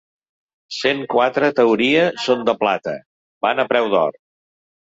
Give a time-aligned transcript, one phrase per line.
[0.77, 2.97] Cent quatre teoria són de plata,
[3.49, 4.19] van a preu d'or.